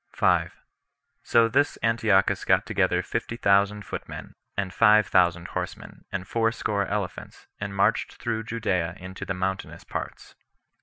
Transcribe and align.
5. 0.15 0.57
So 1.21 1.47
this 1.47 1.77
Antiochus 1.83 2.43
got 2.43 2.65
together 2.65 3.03
fifty 3.03 3.37
thousand 3.37 3.85
footmen, 3.85 4.33
and 4.57 4.73
five 4.73 5.05
thousand 5.05 5.49
horsemen, 5.49 6.05
and 6.11 6.27
fourscore 6.27 6.87
elephants, 6.87 7.45
and 7.59 7.75
marched 7.75 8.13
through 8.19 8.45
Judea 8.45 8.95
into 8.97 9.25
the 9.25 9.35
mountainous 9.35 9.83
parts. 9.83 10.33